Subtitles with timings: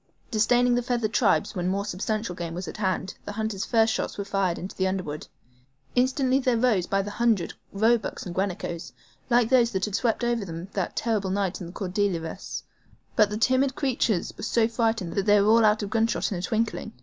[0.31, 4.17] Disdaining the feathered tribes when more substantial game was at hand, the hunters' first shots
[4.17, 5.27] were fired into the underwood.
[5.93, 8.93] Instantly there rose by the hundred roebucks and guanacos,
[9.29, 12.63] like those that had swept over them that terrible night on the Cordilleras,
[13.15, 16.39] but the timid creatures were so frightened that they were all out of gunshot in
[16.39, 16.93] a twinkling.